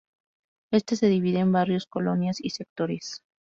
Este 0.71 0.95
se 0.95 1.05
divide 1.09 1.41
en 1.41 1.51
Barrios, 1.51 1.85
Colonias 1.85 2.37
y 2.41 2.49
sectores. 2.49 3.21